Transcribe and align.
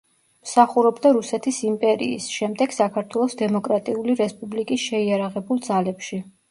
მსახურობდა 0.45 1.11
რუსეთის 1.17 1.59
იმპერიის, 1.67 2.31
შემდეგ 2.39 2.75
საქართველოს 2.79 3.39
დემოკრატიული 3.45 4.21
რესპუბლიკის 4.25 4.89
შეიარაღებულ 4.91 5.67
ძალებში. 5.71 6.23